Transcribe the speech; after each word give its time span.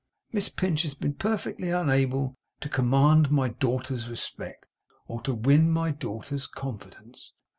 Miss 0.33 0.49
Pinch 0.49 0.81
has 0.81 0.95
been 0.95 1.13
perfectly 1.13 1.69
unable 1.69 2.35
to 2.61 2.69
command 2.69 3.29
my 3.29 3.49
daughter's 3.49 4.09
respect, 4.09 4.65
or 5.05 5.21
to 5.21 5.35
win 5.35 5.69
my 5.69 5.91
daughter's 5.91 6.47
confidence. 6.47 7.33